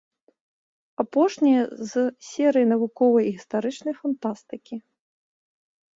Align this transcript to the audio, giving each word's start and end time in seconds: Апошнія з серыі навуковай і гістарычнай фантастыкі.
Апошнія 1.03 1.61
з 1.91 2.07
серыі 2.29 2.69
навуковай 2.73 3.25
і 3.27 3.35
гістарычнай 3.39 3.95
фантастыкі. 4.01 4.75